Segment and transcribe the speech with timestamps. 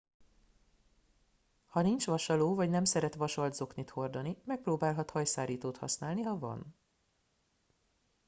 [1.67, 6.75] ha nincs vasaló vagy nem szeret vasalt zoknit hordani megpróbálhat hajszárítót használni ha van